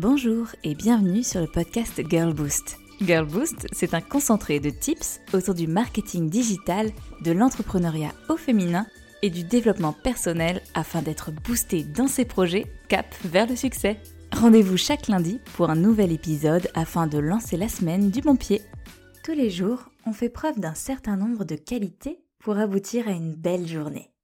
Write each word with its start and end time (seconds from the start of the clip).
Bonjour 0.00 0.46
et 0.64 0.74
bienvenue 0.74 1.22
sur 1.22 1.42
le 1.42 1.46
podcast 1.46 2.00
Girl 2.08 2.32
Boost. 2.32 2.78
Girl 3.02 3.26
Boost, 3.26 3.66
c'est 3.70 3.92
un 3.92 4.00
concentré 4.00 4.58
de 4.58 4.70
tips 4.70 5.20
autour 5.34 5.52
du 5.52 5.66
marketing 5.66 6.30
digital, 6.30 6.90
de 7.20 7.32
l'entrepreneuriat 7.32 8.14
au 8.30 8.38
féminin 8.38 8.86
et 9.20 9.28
du 9.28 9.44
développement 9.44 9.92
personnel 9.92 10.62
afin 10.72 11.02
d'être 11.02 11.32
boosté 11.32 11.84
dans 11.84 12.06
ses 12.06 12.24
projets 12.24 12.64
cap 12.88 13.14
vers 13.26 13.46
le 13.46 13.56
succès. 13.56 13.98
Rendez-vous 14.32 14.78
chaque 14.78 15.06
lundi 15.06 15.38
pour 15.52 15.68
un 15.68 15.76
nouvel 15.76 16.12
épisode 16.12 16.70
afin 16.72 17.06
de 17.06 17.18
lancer 17.18 17.58
la 17.58 17.68
semaine 17.68 18.08
du 18.08 18.22
bon 18.22 18.36
pied. 18.36 18.62
Tous 19.22 19.34
les 19.34 19.50
jours, 19.50 19.90
on 20.06 20.14
fait 20.14 20.30
preuve 20.30 20.58
d'un 20.58 20.74
certain 20.74 21.16
nombre 21.18 21.44
de 21.44 21.56
qualités 21.56 22.24
pour 22.38 22.56
aboutir 22.56 23.06
à 23.06 23.12
une 23.12 23.34
belle 23.34 23.68
journée. 23.68 24.14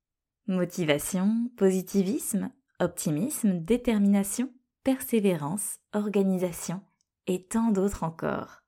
Motivation, 0.47 1.51
positivisme, 1.59 2.49
optimisme, 2.81 3.59
détermination, 3.59 4.49
persévérance, 4.87 5.81
organisation 5.95 6.81
et 7.27 7.43
tant 7.43 7.73
d'autres 7.73 8.05
encore. 8.05 8.63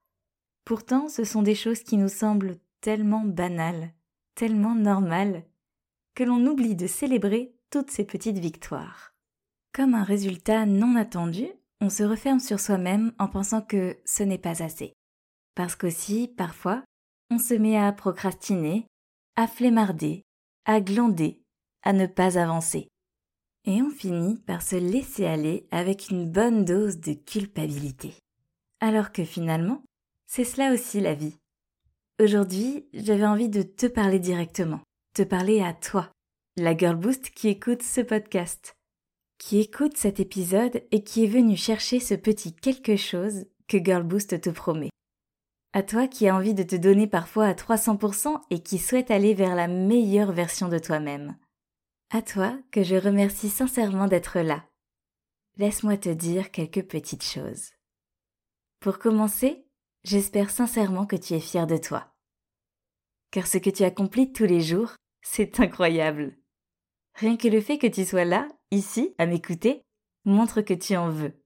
Pourtant, 0.65 1.09
ce 1.09 1.23
sont 1.23 1.43
des 1.43 1.55
choses 1.55 1.85
qui 1.85 1.97
nous 1.97 2.09
semblent 2.09 2.57
tellement 2.81 3.25
banales, 3.25 3.93
tellement 4.35 4.75
normales, 4.75 5.45
que 6.17 6.25
l'on 6.25 6.45
oublie 6.45 6.75
de 6.75 6.89
célébrer 6.89 7.55
toutes 7.71 7.93
ces 7.93 8.03
petites 8.03 8.41
victoires. 8.41 9.15
Comme 9.73 9.95
un 9.95 10.03
résultat 10.03 10.67
non 10.67 10.97
attendu, 10.97 11.47
on 11.81 11.89
se 11.89 12.03
referme 12.03 12.41
sur 12.41 12.59
soi-même 12.59 13.13
en 13.21 13.29
pensant 13.29 13.63
que 13.63 13.97
ce 14.05 14.25
n'est 14.25 14.39
pas 14.39 14.61
assez. 14.61 14.95
Parce 15.55 15.77
qu'aussi, 15.77 16.35
parfois, 16.37 16.83
on 17.31 17.39
se 17.39 17.55
met 17.55 17.79
à 17.79 17.93
procrastiner, 17.93 18.89
à 19.37 19.47
flémarder, 19.47 20.23
à 20.65 20.81
glander, 20.81 21.45
à 21.85 21.93
ne 21.93 22.07
pas 22.07 22.39
avancer. 22.39 22.89
Et 23.69 23.83
on 23.83 23.91
finit 23.91 24.39
par 24.47 24.63
se 24.63 24.77
laisser 24.77 25.27
aller 25.27 25.67
avec 25.71 26.09
une 26.09 26.25
bonne 26.25 26.65
dose 26.65 27.01
de 27.01 27.13
culpabilité. 27.13 28.15
Alors 28.81 29.13
que 29.13 29.25
finalement, 29.25 29.83
c'est 30.27 30.45
cela 30.45 30.73
aussi 30.73 31.03
la 31.03 31.13
vie. 31.13 31.37
Aujourd'hui, 32.19 32.87
j'avais 32.95 33.27
envie 33.27 33.51
de 33.51 33.61
te 33.61 33.85
parler 33.85 34.21
directement, 34.21 34.81
te 35.15 35.21
parler 35.21 35.61
à 35.61 35.75
toi, 35.75 36.11
la 36.57 36.75
Girl 36.75 36.97
Boost 36.97 37.29
qui 37.29 37.49
écoute 37.49 37.83
ce 37.83 38.01
podcast, 38.01 38.73
qui 39.37 39.61
écoute 39.61 39.99
cet 39.99 40.19
épisode 40.19 40.83
et 40.91 41.05
qui 41.05 41.25
est 41.25 41.29
venu 41.29 41.55
chercher 41.55 42.01
ce 42.01 42.15
petit 42.15 42.55
quelque 42.55 42.97
chose 42.97 43.45
que 43.67 43.77
Girl 43.77 44.03
Boost 44.03 44.41
te 44.41 44.49
promet. 44.49 44.89
À 45.75 45.83
toi 45.83 46.09
qui 46.09 46.27
as 46.27 46.35
envie 46.35 46.55
de 46.55 46.63
te 46.63 46.77
donner 46.77 47.07
parfois 47.07 47.45
à 47.45 47.53
300% 47.53 48.41
et 48.49 48.63
qui 48.63 48.79
souhaite 48.79 49.11
aller 49.11 49.35
vers 49.35 49.55
la 49.55 49.69
meilleure 49.69 50.33
version 50.33 50.71
de 50.71 50.79
toi-même. 50.79 51.37
À 52.11 52.23
toi 52.23 52.59
que 52.71 52.83
je 52.83 52.97
remercie 52.97 53.51
sincèrement 53.51 54.07
d'être 54.07 54.41
là. 54.41 54.65
Laisse-moi 55.59 55.99
te 55.99 56.09
dire 56.09 56.51
quelques 56.51 56.89
petites 56.89 57.23
choses. 57.23 57.73
Pour 58.81 58.99
commencer, 58.99 59.67
j'espère 60.05 60.49
sincèrement 60.49 61.05
que 61.05 61.17
tu 61.17 61.35
es 61.35 61.41
fier 61.41 61.67
de 61.67 61.77
toi. 61.77 62.15
Car 63.31 63.47
ce 63.47 63.59
que 63.59 63.69
tu 63.69 63.85
accomplis 63.85 64.33
tous 64.33 64.47
les 64.47 64.63
jours, 64.63 64.95
c'est 65.21 65.61
incroyable. 65.61 66.39
Rien 67.15 67.37
que 67.37 67.49
le 67.49 67.61
fait 67.61 67.77
que 67.77 67.87
tu 67.87 68.07
sois 68.07 68.25
là, 68.25 68.49
ici, 68.71 69.15
à 69.19 69.27
m'écouter, 69.27 69.83
montre 70.25 70.63
que 70.63 70.73
tu 70.73 70.97
en 70.97 71.11
veux. 71.11 71.39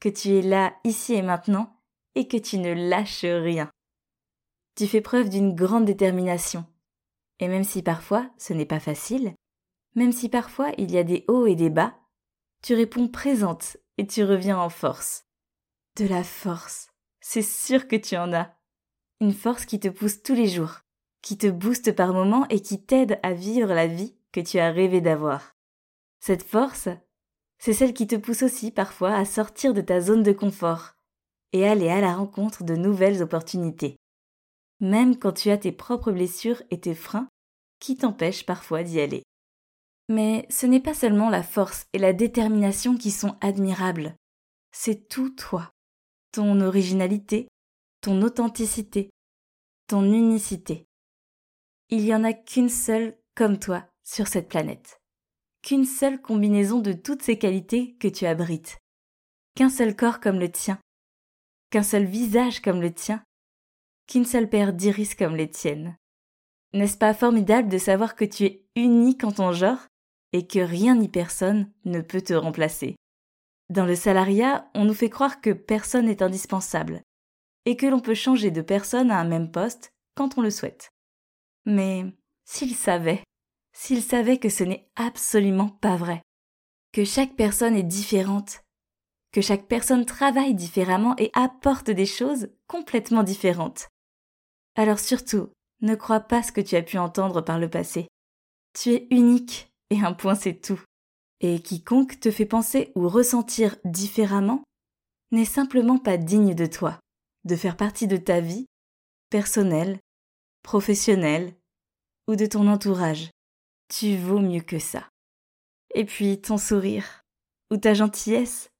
Que 0.00 0.08
tu 0.08 0.30
es 0.30 0.42
là, 0.42 0.74
ici 0.84 1.12
et 1.12 1.22
maintenant, 1.22 1.78
et 2.14 2.26
que 2.26 2.38
tu 2.38 2.56
ne 2.56 2.72
lâches 2.72 3.26
rien. 3.26 3.70
Tu 4.76 4.86
fais 4.86 5.02
preuve 5.02 5.28
d'une 5.28 5.54
grande 5.54 5.84
détermination. 5.84 6.64
Et 7.38 7.48
même 7.48 7.64
si 7.64 7.82
parfois 7.82 8.30
ce 8.38 8.54
n'est 8.54 8.64
pas 8.64 8.80
facile, 8.80 9.34
même 9.94 10.12
si 10.12 10.28
parfois 10.28 10.70
il 10.78 10.90
y 10.90 10.98
a 10.98 11.04
des 11.04 11.24
hauts 11.28 11.46
et 11.46 11.54
des 11.54 11.70
bas, 11.70 11.94
tu 12.62 12.74
réponds 12.74 13.08
présente 13.08 13.76
et 13.98 14.06
tu 14.06 14.24
reviens 14.24 14.58
en 14.58 14.68
force. 14.68 15.24
De 15.96 16.06
la 16.06 16.24
force, 16.24 16.88
c'est 17.20 17.42
sûr 17.42 17.88
que 17.88 17.96
tu 17.96 18.16
en 18.16 18.32
as. 18.32 18.54
Une 19.20 19.32
force 19.32 19.66
qui 19.66 19.80
te 19.80 19.88
pousse 19.88 20.22
tous 20.22 20.34
les 20.34 20.48
jours, 20.48 20.80
qui 21.22 21.36
te 21.36 21.46
booste 21.46 21.92
par 21.94 22.12
moments 22.12 22.46
et 22.48 22.60
qui 22.60 22.82
t'aide 22.82 23.18
à 23.22 23.32
vivre 23.32 23.68
la 23.68 23.86
vie 23.86 24.16
que 24.32 24.40
tu 24.40 24.58
as 24.58 24.70
rêvé 24.70 25.00
d'avoir. 25.00 25.54
Cette 26.20 26.42
force, 26.42 26.88
c'est 27.58 27.72
celle 27.72 27.92
qui 27.92 28.06
te 28.06 28.16
pousse 28.16 28.42
aussi 28.42 28.70
parfois 28.70 29.14
à 29.14 29.24
sortir 29.24 29.74
de 29.74 29.80
ta 29.80 30.00
zone 30.00 30.22
de 30.22 30.32
confort 30.32 30.94
et 31.52 31.66
aller 31.66 31.88
à 31.88 32.00
la 32.00 32.14
rencontre 32.14 32.64
de 32.64 32.76
nouvelles 32.76 33.22
opportunités. 33.22 33.96
Même 34.80 35.18
quand 35.18 35.32
tu 35.32 35.50
as 35.50 35.58
tes 35.58 35.72
propres 35.72 36.12
blessures 36.12 36.62
et 36.70 36.80
tes 36.80 36.94
freins 36.94 37.28
qui 37.80 37.96
t'empêchent 37.96 38.46
parfois 38.46 38.82
d'y 38.82 39.00
aller? 39.00 39.22
Mais 40.10 40.44
ce 40.50 40.66
n'est 40.66 40.80
pas 40.80 40.92
seulement 40.92 41.30
la 41.30 41.44
force 41.44 41.86
et 41.92 41.98
la 41.98 42.12
détermination 42.12 42.96
qui 42.96 43.12
sont 43.12 43.36
admirables, 43.40 44.16
c'est 44.72 45.06
tout 45.08 45.30
toi, 45.30 45.70
ton 46.32 46.60
originalité, 46.60 47.46
ton 48.00 48.20
authenticité, 48.22 49.10
ton 49.86 50.02
unicité. 50.02 50.88
Il 51.90 52.02
n'y 52.02 52.12
en 52.12 52.24
a 52.24 52.32
qu'une 52.32 52.70
seule 52.70 53.16
comme 53.36 53.60
toi 53.60 53.86
sur 54.02 54.26
cette 54.26 54.48
planète, 54.48 55.00
qu'une 55.62 55.84
seule 55.84 56.20
combinaison 56.20 56.80
de 56.80 56.92
toutes 56.92 57.22
ces 57.22 57.38
qualités 57.38 57.94
que 58.00 58.08
tu 58.08 58.26
abrites, 58.26 58.78
qu'un 59.54 59.70
seul 59.70 59.94
corps 59.94 60.18
comme 60.18 60.40
le 60.40 60.50
tien, 60.50 60.80
qu'un 61.70 61.84
seul 61.84 62.04
visage 62.04 62.60
comme 62.60 62.82
le 62.82 62.92
tien, 62.92 63.22
qu'une 64.08 64.24
seule 64.24 64.50
paire 64.50 64.72
d'iris 64.72 65.14
comme 65.14 65.36
les 65.36 65.48
tiennes. 65.48 65.96
N'est-ce 66.72 66.98
pas 66.98 67.14
formidable 67.14 67.68
de 67.68 67.78
savoir 67.78 68.16
que 68.16 68.24
tu 68.24 68.44
es 68.44 68.66
unique 68.74 69.22
en 69.22 69.30
ton 69.30 69.52
genre? 69.52 69.86
Et 70.32 70.46
que 70.46 70.60
rien 70.60 70.94
ni 70.96 71.08
personne 71.08 71.70
ne 71.84 72.00
peut 72.00 72.22
te 72.22 72.34
remplacer. 72.34 72.96
Dans 73.68 73.86
le 73.86 73.94
salariat, 73.94 74.68
on 74.74 74.84
nous 74.84 74.94
fait 74.94 75.10
croire 75.10 75.40
que 75.40 75.50
personne 75.50 76.06
n'est 76.06 76.22
indispensable 76.22 77.02
et 77.66 77.76
que 77.76 77.86
l'on 77.86 78.00
peut 78.00 78.14
changer 78.14 78.50
de 78.50 78.62
personne 78.62 79.10
à 79.10 79.18
un 79.18 79.24
même 79.24 79.50
poste 79.50 79.92
quand 80.16 80.38
on 80.38 80.42
le 80.42 80.50
souhaite. 80.50 80.90
Mais 81.66 82.04
s'ils 82.44 82.74
savaient, 82.74 83.22
s'ils 83.72 84.02
savaient 84.02 84.38
que 84.38 84.48
ce 84.48 84.64
n'est 84.64 84.90
absolument 84.96 85.68
pas 85.68 85.96
vrai, 85.96 86.22
que 86.92 87.04
chaque 87.04 87.36
personne 87.36 87.76
est 87.76 87.84
différente, 87.84 88.62
que 89.32 89.40
chaque 89.40 89.66
personne 89.66 90.04
travaille 90.04 90.54
différemment 90.54 91.14
et 91.18 91.30
apporte 91.34 91.90
des 91.90 92.06
choses 92.06 92.48
complètement 92.66 93.22
différentes. 93.22 93.88
Alors 94.74 94.98
surtout, 94.98 95.50
ne 95.80 95.94
crois 95.94 96.20
pas 96.20 96.42
ce 96.42 96.52
que 96.52 96.60
tu 96.60 96.76
as 96.76 96.82
pu 96.82 96.98
entendre 96.98 97.40
par 97.40 97.58
le 97.58 97.70
passé. 97.70 98.08
Tu 98.74 98.90
es 98.90 99.06
unique 99.10 99.69
et 99.90 100.00
un 100.00 100.12
point 100.12 100.34
c'est 100.34 100.60
tout. 100.60 100.80
Et 101.40 101.60
quiconque 101.60 102.20
te 102.20 102.30
fait 102.30 102.46
penser 102.46 102.92
ou 102.94 103.08
ressentir 103.08 103.76
différemment 103.84 104.62
n'est 105.32 105.44
simplement 105.44 105.98
pas 105.98 106.16
digne 106.16 106.54
de 106.54 106.66
toi, 106.66 106.98
de 107.44 107.56
faire 107.56 107.76
partie 107.76 108.06
de 108.06 108.16
ta 108.16 108.40
vie, 108.40 108.66
personnelle, 109.30 110.00
professionnelle 110.62 111.54
ou 112.26 112.36
de 112.36 112.46
ton 112.46 112.68
entourage. 112.68 113.30
Tu 113.88 114.16
vaux 114.16 114.40
mieux 114.40 114.60
que 114.60 114.78
ça. 114.78 115.08
Et 115.94 116.04
puis 116.04 116.40
ton 116.40 116.58
sourire, 116.58 117.22
ou 117.70 117.76
ta 117.76 117.94
gentillesse, 117.94 118.70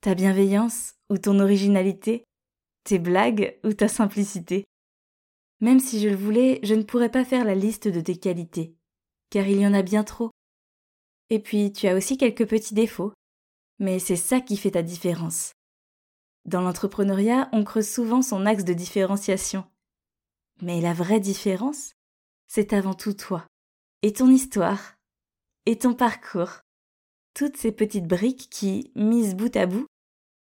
ta 0.00 0.14
bienveillance 0.14 0.94
ou 1.08 1.18
ton 1.18 1.38
originalité, 1.40 2.24
tes 2.84 2.98
blagues 2.98 3.58
ou 3.64 3.72
ta 3.72 3.88
simplicité. 3.88 4.64
Même 5.60 5.80
si 5.80 6.00
je 6.00 6.08
le 6.08 6.16
voulais, 6.16 6.60
je 6.62 6.74
ne 6.74 6.82
pourrais 6.82 7.10
pas 7.10 7.24
faire 7.24 7.44
la 7.44 7.54
liste 7.54 7.88
de 7.88 8.00
tes 8.00 8.16
qualités, 8.16 8.74
car 9.30 9.46
il 9.46 9.60
y 9.60 9.66
en 9.66 9.74
a 9.74 9.82
bien 9.82 10.04
trop. 10.04 10.30
Et 11.30 11.38
puis 11.38 11.72
tu 11.72 11.86
as 11.88 11.94
aussi 11.94 12.16
quelques 12.16 12.48
petits 12.48 12.74
défauts, 12.74 13.12
mais 13.78 13.98
c'est 13.98 14.16
ça 14.16 14.40
qui 14.40 14.56
fait 14.56 14.72
ta 14.72 14.82
différence. 14.82 15.52
Dans 16.44 16.60
l'entrepreneuriat, 16.60 17.48
on 17.52 17.64
creuse 17.64 17.88
souvent 17.88 18.22
son 18.22 18.46
axe 18.46 18.64
de 18.64 18.74
différenciation. 18.74 19.64
Mais 20.60 20.80
la 20.80 20.92
vraie 20.92 21.20
différence, 21.20 21.94
c'est 22.46 22.72
avant 22.72 22.94
tout 22.94 23.14
toi, 23.14 23.46
et 24.02 24.12
ton 24.12 24.28
histoire, 24.28 24.94
et 25.66 25.78
ton 25.78 25.94
parcours. 25.94 26.60
Toutes 27.34 27.56
ces 27.56 27.72
petites 27.72 28.06
briques 28.06 28.48
qui, 28.50 28.92
mises 28.94 29.34
bout 29.34 29.56
à 29.56 29.66
bout, 29.66 29.86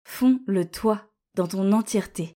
font 0.03 0.41
le 0.47 0.69
toi 0.69 1.09
dans 1.35 1.47
ton 1.47 1.71
entièreté. 1.71 2.33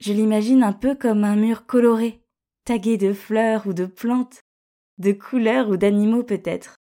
Je 0.00 0.12
l'imagine 0.12 0.62
un 0.62 0.72
peu 0.72 0.94
comme 0.94 1.24
un 1.24 1.36
mur 1.36 1.66
coloré, 1.66 2.22
tagué 2.64 2.96
de 2.96 3.12
fleurs 3.12 3.66
ou 3.66 3.72
de 3.72 3.86
plantes, 3.86 4.40
de 4.98 5.12
couleurs 5.12 5.68
ou 5.68 5.76
d'animaux 5.76 6.22
peut-être, 6.22 6.76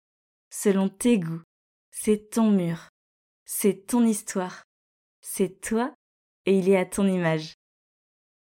selon 0.50 0.88
tes 0.88 1.18
goûts. 1.18 1.42
C'est 1.90 2.30
ton 2.30 2.50
mur, 2.50 2.88
c'est 3.44 3.86
ton 3.86 4.04
histoire, 4.04 4.64
c'est 5.20 5.60
toi 5.60 5.94
et 6.46 6.58
il 6.58 6.68
est 6.68 6.76
à 6.76 6.84
ton 6.84 7.06
image. 7.06 7.54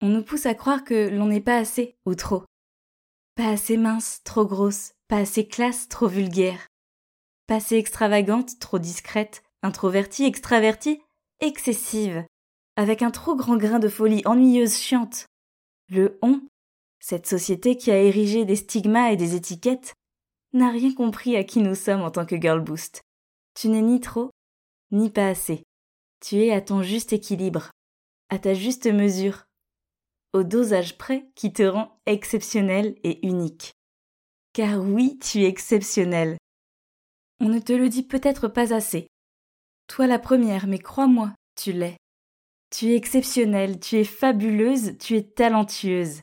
On 0.01 0.09
nous 0.09 0.23
pousse 0.23 0.45
à 0.45 0.56
croire 0.56 0.83
que 0.83 1.09
l'on 1.09 1.27
n'est 1.27 1.41
pas 1.41 1.57
assez 1.57 1.95
ou 2.06 2.15
trop. 2.15 2.44
Pas 3.35 3.50
assez 3.50 3.77
mince, 3.77 4.21
trop 4.23 4.45
grosse, 4.45 4.94
pas 5.07 5.18
assez 5.18 5.47
classe, 5.47 5.88
trop 5.88 6.07
vulgaire. 6.07 6.67
Pas 7.47 7.56
assez 7.56 7.75
extravagante, 7.75 8.59
trop 8.59 8.79
discrète, 8.79 9.44
introvertie, 9.62 10.25
extravertie, 10.25 11.01
excessive, 11.39 12.25
avec 12.75 13.01
un 13.01 13.12
trop 13.12 13.35
grand 13.35 13.57
grain 13.57 13.79
de 13.79 13.89
folie 13.89 14.24
ennuyeuse 14.25 14.75
chiante. 14.75 15.25
Le 15.89 16.17
on 16.21 16.41
cette 17.01 17.25
société 17.25 17.75
qui 17.75 17.92
a 17.92 17.98
érigé 17.98 18.45
des 18.45 18.56
stigmas 18.56 19.09
et 19.12 19.18
des 19.18 19.36
étiquettes 19.36 19.95
n'a 20.53 20.69
rien 20.69 20.94
compris 20.94 21.36
à 21.36 21.44
qui 21.44 21.59
nous 21.59 21.75
sommes 21.75 22.01
en 22.01 22.12
tant 22.12 22.25
que 22.25 22.39
girl 22.39 22.62
boost. 22.62 23.01
Tu 23.56 23.68
n'es 23.69 23.81
ni 23.81 24.00
trop, 24.00 24.30
ni 24.92 25.09
pas 25.09 25.27
assez. 25.27 25.63
Tu 26.21 26.38
es 26.38 26.51
à 26.51 26.62
ton 26.62 26.83
juste 26.83 27.12
équilibre, 27.12 27.71
à 28.30 28.38
ta 28.38 28.53
juste 28.53 28.86
mesure, 28.86 29.45
au 30.33 30.44
dosage 30.44 30.98
près 30.98 31.25
qui 31.36 31.51
te 31.51 31.63
rend 31.63 32.00
exceptionnel 32.06 32.95
et 33.03 33.25
unique. 33.27 33.74
Car 34.53 34.80
oui, 34.80 35.18
tu 35.19 35.44
es 35.44 35.48
exceptionnel. 35.48 36.38
On 37.39 37.50
ne 37.50 37.59
te 37.59 37.74
le 37.74 37.89
dit 37.89 38.03
peut-être 38.03 38.48
pas 38.48 38.74
assez. 38.74 39.07
Toi 39.88 40.06
la 40.06 40.19
première, 40.19 40.68
mais 40.68 40.80
crois-moi, 40.80 41.33
tu 41.56 41.71
l'es. 41.74 41.98
Tu 42.69 42.92
es 42.92 42.95
exceptionnelle, 42.95 43.80
tu 43.80 43.98
es 43.98 44.03
fabuleuse, 44.03 44.98
tu 45.00 45.15
es 45.15 45.24
talentueuse. 45.24 46.21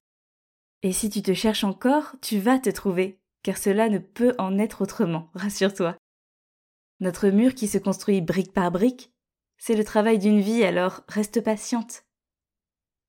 Et 0.83 0.93
si 0.93 1.11
tu 1.11 1.23
te 1.23 1.35
cherches 1.35 1.65
encore, 1.65 2.15
tu 2.23 2.39
vas 2.39 2.59
te 2.59 2.71
trouver, 2.71 3.19
car 3.43 3.57
cela 3.57 3.89
ne 3.89 3.99
peut 3.99 4.35
en 4.39 4.59
être 4.59 4.83
autrement, 4.83 5.31
rassure-toi. 5.35 5.97
Notre 7.01 7.29
mur 7.29 7.55
qui 7.55 7.69
se 7.69 7.79
construit 7.79 8.21
brique 8.21 8.53
par 8.53 8.71
brique, 8.71 9.13
c'est 9.57 9.77
le 9.77 9.85
travail 9.85 10.19
d'une 10.19 10.41
vie, 10.41 10.65
alors 10.65 11.03
reste 11.09 11.43
patiente. 11.43 12.05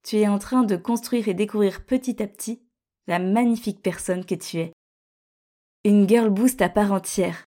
Tu 0.04 0.18
es 0.18 0.28
en 0.28 0.40
train 0.40 0.64
de 0.64 0.76
construire 0.76 1.28
et 1.28 1.34
découvrir 1.34 1.86
petit 1.86 2.22
à 2.22 2.28
petit 2.28 2.62
la 3.08 3.20
magnifique 3.20 3.82
personne 3.82 4.26
que 4.26 4.36
tu 4.36 4.58
es. 4.58 4.74
Une 5.84 6.08
girl 6.08 6.30
boost 6.30 6.62
à 6.62 6.70
part 6.70 6.92
entière. 6.92 7.46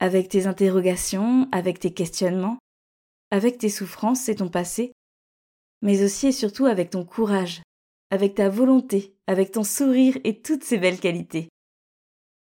Avec 0.00 0.28
tes 0.28 0.46
interrogations, 0.46 1.48
avec 1.52 1.78
tes 1.78 1.92
questionnements, 1.92 2.58
avec 3.30 3.58
tes 3.58 3.68
souffrances 3.68 4.28
et 4.28 4.36
ton 4.36 4.48
passé, 4.48 4.92
mais 5.82 6.02
aussi 6.02 6.28
et 6.28 6.32
surtout 6.32 6.66
avec 6.66 6.90
ton 6.90 7.04
courage, 7.04 7.62
avec 8.14 8.36
ta 8.36 8.48
volonté, 8.48 9.16
avec 9.26 9.50
ton 9.50 9.64
sourire 9.64 10.16
et 10.24 10.40
toutes 10.40 10.62
ces 10.62 10.78
belles 10.78 11.00
qualités. 11.00 11.48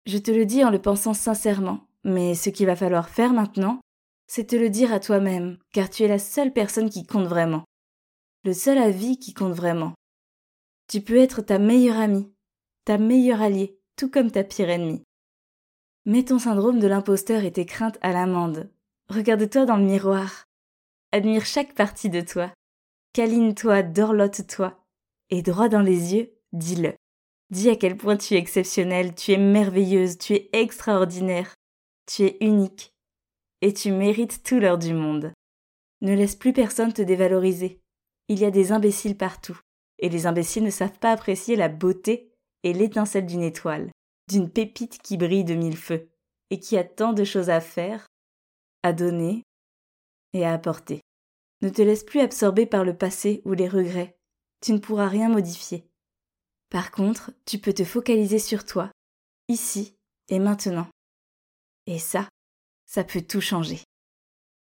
Je 0.05 0.17
te 0.17 0.31
le 0.31 0.45
dis 0.45 0.63
en 0.63 0.71
le 0.71 0.81
pensant 0.81 1.13
sincèrement, 1.13 1.87
mais 2.05 2.33
ce 2.35 2.49
qu'il 2.49 2.65
va 2.65 2.77
falloir 2.77 3.09
faire 3.09 3.33
maintenant, 3.33 3.81
c'est 4.27 4.47
te 4.47 4.55
le 4.55 4.69
dire 4.69 4.93
à 4.93 5.01
toi-même, 5.01 5.57
car 5.73 5.89
tu 5.89 6.03
es 6.03 6.07
la 6.07 6.19
seule 6.19 6.53
personne 6.53 6.89
qui 6.89 7.05
compte 7.05 7.27
vraiment. 7.27 7.65
Le 8.45 8.53
seul 8.53 8.77
avis 8.77 9.19
qui 9.19 9.33
compte 9.33 9.53
vraiment. 9.53 9.93
Tu 10.87 11.01
peux 11.01 11.17
être 11.17 11.41
ta 11.41 11.59
meilleure 11.59 11.97
amie, 11.97 12.31
ta 12.85 12.97
meilleure 12.97 13.41
alliée, 13.41 13.77
tout 13.97 14.09
comme 14.09 14.31
ta 14.31 14.45
pire 14.45 14.69
ennemie. 14.69 15.03
Mets 16.05 16.23
ton 16.23 16.39
syndrome 16.39 16.79
de 16.79 16.87
l'imposteur 16.87 17.43
et 17.43 17.51
tes 17.51 17.65
craintes 17.65 17.97
à 18.01 18.13
l'amende. 18.13 18.71
Regarde-toi 19.09 19.65
dans 19.65 19.75
le 19.75 19.83
miroir. 19.83 20.45
Admire 21.11 21.45
chaque 21.45 21.75
partie 21.75 22.09
de 22.09 22.21
toi. 22.21 22.53
Câline-toi, 23.11 23.83
dorlote-toi. 23.83 24.86
Et 25.29 25.41
droit 25.41 25.69
dans 25.69 25.81
les 25.81 26.15
yeux, 26.15 26.33
dis-le. 26.53 26.93
Dis 27.49 27.69
à 27.69 27.75
quel 27.75 27.97
point 27.97 28.17
tu 28.17 28.33
es 28.33 28.37
exceptionnelle, 28.37 29.15
tu 29.15 29.31
es 29.31 29.37
merveilleuse, 29.37 30.17
tu 30.17 30.33
es 30.33 30.49
extraordinaire, 30.53 31.53
tu 32.05 32.23
es 32.23 32.37
unique, 32.41 32.93
et 33.61 33.73
tu 33.73 33.91
mérites 33.91 34.43
tout 34.43 34.59
l'heure 34.59 34.77
du 34.77 34.93
monde. 34.93 35.31
Ne 36.01 36.13
laisse 36.13 36.35
plus 36.35 36.53
personne 36.53 36.93
te 36.93 37.01
dévaloriser. 37.01 37.81
Il 38.27 38.39
y 38.39 38.45
a 38.45 38.51
des 38.51 38.71
imbéciles 38.71 39.17
partout, 39.17 39.59
et 39.99 40.09
les 40.09 40.27
imbéciles 40.27 40.63
ne 40.63 40.69
savent 40.69 40.99
pas 40.99 41.11
apprécier 41.11 41.55
la 41.55 41.69
beauté 41.69 42.33
et 42.63 42.73
l'étincelle 42.73 43.25
d'une 43.25 43.43
étoile, 43.43 43.89
d'une 44.29 44.49
pépite 44.49 45.01
qui 45.01 45.17
brille 45.17 45.45
de 45.45 45.55
mille 45.55 45.77
feux, 45.77 46.09
et 46.49 46.59
qui 46.59 46.77
a 46.77 46.83
tant 46.83 47.13
de 47.13 47.23
choses 47.23 47.49
à 47.49 47.61
faire, 47.61 48.07
à 48.83 48.93
donner 48.93 49.43
et 50.33 50.45
à 50.45 50.53
apporter. 50.53 51.01
Ne 51.61 51.69
te 51.69 51.81
laisse 51.81 52.03
plus 52.03 52.19
absorber 52.19 52.65
par 52.65 52.83
le 52.83 52.95
passé 52.95 53.41
ou 53.45 53.53
les 53.53 53.67
regrets. 53.67 54.16
Tu 54.61 54.73
ne 54.73 54.79
pourras 54.79 55.07
rien 55.07 55.29
modifier. 55.29 55.87
Par 56.69 56.91
contre, 56.91 57.31
tu 57.45 57.59
peux 57.59 57.73
te 57.73 57.83
focaliser 57.85 58.39
sur 58.39 58.65
toi, 58.65 58.91
ici 59.47 59.95
et 60.29 60.39
maintenant. 60.39 60.87
Et 61.85 61.99
ça, 61.99 62.27
ça 62.85 63.03
peut 63.03 63.21
tout 63.21 63.41
changer. 63.41 63.81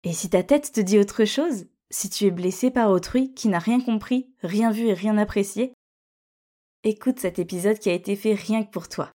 Et 0.04 0.12
si 0.12 0.30
ta 0.30 0.42
tête 0.42 0.72
te 0.72 0.80
dit 0.80 0.98
autre 0.98 1.24
chose, 1.24 1.66
si 1.90 2.08
tu 2.08 2.24
es 2.26 2.30
blessé 2.30 2.70
par 2.70 2.90
autrui 2.90 3.34
qui 3.34 3.48
n'a 3.48 3.58
rien 3.58 3.80
compris, 3.80 4.32
rien 4.42 4.70
vu 4.70 4.86
et 4.86 4.94
rien 4.94 5.18
apprécié, 5.18 5.74
écoute 6.84 7.18
cet 7.18 7.38
épisode 7.38 7.78
qui 7.78 7.90
a 7.90 7.94
été 7.94 8.16
fait 8.16 8.34
rien 8.34 8.64
que 8.64 8.70
pour 8.70 8.88
toi. 8.88 9.10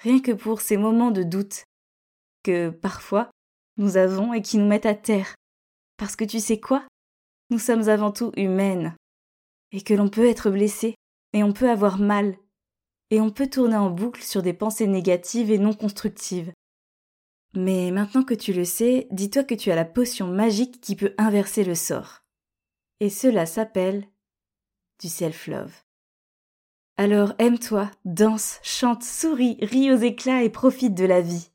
Rien 0.00 0.20
que 0.20 0.32
pour 0.32 0.60
ces 0.60 0.76
moments 0.76 1.10
de 1.10 1.24
doute 1.24 1.64
que 2.44 2.70
parfois 2.70 3.30
nous 3.76 3.96
avons 3.96 4.32
et 4.32 4.40
qui 4.40 4.58
nous 4.58 4.66
mettent 4.66 4.86
à 4.86 4.94
terre. 4.94 5.34
Parce 5.96 6.16
que 6.16 6.24
tu 6.24 6.40
sais 6.40 6.60
quoi? 6.60 6.86
Nous 7.50 7.58
sommes 7.58 7.88
avant 7.88 8.12
tout 8.12 8.32
humaines. 8.36 8.94
Et 9.72 9.82
que 9.82 9.94
l'on 9.94 10.08
peut 10.08 10.28
être 10.28 10.50
blessé, 10.50 10.94
et 11.32 11.42
on 11.42 11.52
peut 11.52 11.70
avoir 11.70 11.98
mal, 11.98 12.36
et 13.10 13.20
on 13.20 13.30
peut 13.30 13.48
tourner 13.48 13.76
en 13.76 13.90
boucle 13.90 14.22
sur 14.22 14.42
des 14.42 14.52
pensées 14.52 14.86
négatives 14.86 15.50
et 15.50 15.58
non 15.58 15.72
constructives. 15.72 16.52
Mais 17.54 17.90
maintenant 17.90 18.22
que 18.22 18.34
tu 18.34 18.52
le 18.52 18.64
sais, 18.64 19.08
dis-toi 19.10 19.44
que 19.44 19.54
tu 19.54 19.70
as 19.70 19.76
la 19.76 19.86
potion 19.86 20.28
magique 20.28 20.80
qui 20.80 20.96
peut 20.96 21.14
inverser 21.16 21.64
le 21.64 21.74
sort. 21.74 22.22
Et 23.00 23.10
cela 23.10 23.46
s'appelle 23.46 24.06
du 25.00 25.08
self-love. 25.08 25.72
Alors 26.96 27.32
aime-toi, 27.38 27.90
danse, 28.04 28.58
chante, 28.62 29.04
souris, 29.04 29.56
ris 29.62 29.92
aux 29.92 29.98
éclats 29.98 30.42
et 30.42 30.50
profite 30.50 30.94
de 30.94 31.04
la 31.04 31.20
vie. 31.20 31.50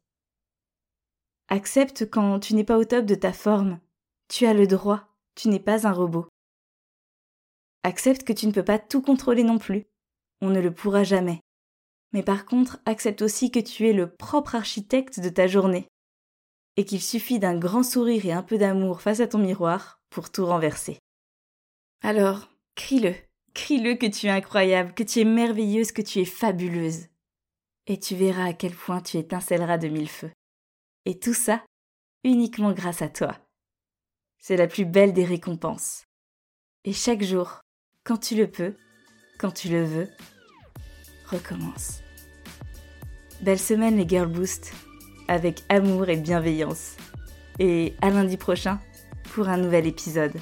Accepte 1.50 2.10
quand 2.10 2.40
tu 2.40 2.56
n'es 2.56 2.64
pas 2.64 2.78
au 2.78 2.86
top 2.86 3.06
de 3.06 3.16
ta 3.16 3.34
forme. 3.34 3.80
Tu 4.30 4.46
as 4.46 4.54
le 4.54 4.66
droit, 4.66 5.04
tu 5.36 5.50
n'es 5.50 5.60
pas 5.60 5.86
un 5.86 5.92
robot. 5.92 6.28
Accepte 7.84 8.24
que 8.24 8.34
tu 8.34 8.48
ne 8.48 8.52
peux 8.52 8.64
pas 8.64 8.80
tout 8.80 9.02
contrôler 9.02 9.44
non 9.44 9.58
plus. 9.58 9.86
On 10.42 10.50
ne 10.50 10.62
le 10.62 10.74
pourra 10.74 11.04
jamais. 11.04 11.42
Mais 12.14 12.24
par 12.24 12.46
contre, 12.46 12.80
accepte 12.86 13.22
aussi 13.22 13.52
que 13.52 13.60
tu 13.60 13.88
es 13.90 13.94
le 13.94 14.10
propre 14.10 14.56
architecte 14.56 15.20
de 15.20 15.30
ta 15.30 15.48
journée. 15.48 15.88
Et 16.78 16.86
qu'il 16.86 17.02
suffit 17.02 17.40
d'un 17.40 17.58
grand 17.58 17.84
sourire 17.84 18.26
et 18.26 18.32
un 18.32 18.44
peu 18.44 18.58
d'amour 18.58 19.02
face 19.02 19.20
à 19.20 19.28
ton 19.28 19.38
miroir 19.38 20.00
pour 20.10 20.32
tout 20.32 20.46
renverser. 20.46 20.98
Alors, 22.02 22.50
crie-le, 22.76 23.14
crie-le 23.54 23.96
que 23.96 24.06
tu 24.06 24.28
es 24.28 24.30
incroyable, 24.30 24.94
que 24.94 25.04
tu 25.04 25.20
es 25.20 25.26
merveilleuse, 25.26 25.92
que 25.92 26.02
tu 26.02 26.20
es 26.20 26.26
fabuleuse. 26.26 27.08
Et 27.88 28.00
tu 28.00 28.16
verras 28.16 28.46
à 28.46 28.54
quel 28.54 28.74
point 28.74 29.02
tu 29.02 29.18
étincelleras 29.18 29.78
de 29.78 29.90
mille 29.90 30.10
feux. 30.10 30.32
Et 31.06 31.20
tout 31.20 31.34
ça, 31.34 31.64
uniquement 32.24 32.72
grâce 32.72 33.02
à 33.02 33.10
toi. 33.10 33.38
C'est 34.40 34.58
la 34.58 34.68
plus 34.68 34.86
belle 34.86 35.14
des 35.14 35.26
récompenses. 35.26 36.06
Et 36.86 36.94
chaque 36.94 37.24
jour, 37.24 37.62
quand 38.04 38.18
tu 38.18 38.36
le 38.36 38.48
peux, 38.48 38.74
quand 39.38 39.52
tu 39.52 39.70
le 39.70 39.84
veux, 39.84 40.08
recommence. 41.30 42.02
Belle 43.42 43.60
semaine 43.60 43.98
les 43.98 44.08
Girl 44.08 44.28
Boost, 44.28 44.74
avec 45.28 45.64
amour 45.70 46.10
et 46.10 46.18
bienveillance. 46.18 46.98
Et 47.60 47.94
à 48.02 48.10
lundi 48.10 48.38
prochain 48.38 48.80
pour 49.34 49.48
un 49.48 49.58
nouvel 49.58 49.88
épisode. 49.88 50.34